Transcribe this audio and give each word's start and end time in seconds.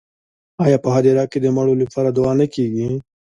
آیا 0.65 0.77
په 0.83 0.89
هدیره 0.95 1.23
کې 1.31 1.37
د 1.41 1.47
مړو 1.55 1.73
لپاره 1.81 2.09
دعا 2.17 2.33
نه 2.41 2.47
کیږي؟ 2.53 2.89